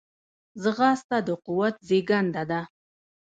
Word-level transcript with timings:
ځغاسته 0.61 1.17
د 1.27 1.29
قوت 1.45 1.75
زیږنده 1.87 2.43
ده 2.49 2.61